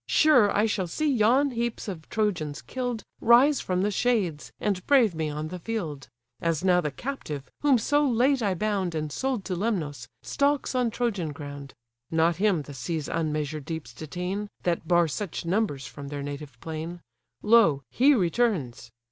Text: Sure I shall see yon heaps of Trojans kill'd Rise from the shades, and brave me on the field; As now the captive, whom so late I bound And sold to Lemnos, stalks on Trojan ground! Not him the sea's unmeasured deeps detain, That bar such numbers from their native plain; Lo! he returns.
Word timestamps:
Sure 0.07 0.49
I 0.51 0.65
shall 0.65 0.87
see 0.87 1.13
yon 1.13 1.51
heaps 1.51 1.87
of 1.87 2.09
Trojans 2.09 2.63
kill'd 2.63 3.03
Rise 3.21 3.61
from 3.61 3.83
the 3.83 3.91
shades, 3.91 4.51
and 4.59 4.83
brave 4.87 5.13
me 5.13 5.29
on 5.29 5.49
the 5.49 5.59
field; 5.59 6.07
As 6.41 6.63
now 6.63 6.81
the 6.81 6.89
captive, 6.89 7.51
whom 7.61 7.77
so 7.77 8.03
late 8.09 8.41
I 8.41 8.55
bound 8.55 8.95
And 8.95 9.11
sold 9.11 9.45
to 9.45 9.55
Lemnos, 9.55 10.07
stalks 10.23 10.73
on 10.73 10.89
Trojan 10.89 11.33
ground! 11.33 11.75
Not 12.09 12.37
him 12.37 12.63
the 12.63 12.73
sea's 12.73 13.07
unmeasured 13.09 13.65
deeps 13.65 13.93
detain, 13.93 14.49
That 14.63 14.87
bar 14.87 15.07
such 15.07 15.45
numbers 15.45 15.85
from 15.85 16.07
their 16.07 16.23
native 16.23 16.59
plain; 16.61 17.01
Lo! 17.43 17.83
he 17.91 18.15
returns. 18.15 18.89